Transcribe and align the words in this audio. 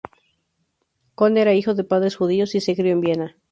Kohn 1.17 1.37
era 1.37 1.53
hijo 1.53 1.75
de 1.75 1.83
padres 1.83 2.15
judíos 2.15 2.55
y 2.55 2.59
se 2.61 2.75
crio 2.75 2.91
en 2.93 3.01
Viena. 3.01 3.37